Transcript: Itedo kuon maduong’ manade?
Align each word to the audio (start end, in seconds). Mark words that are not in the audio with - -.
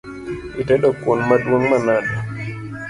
Itedo 0.61 0.89
kuon 1.01 1.19
maduong’ 1.29 1.63
manade? 1.71 2.13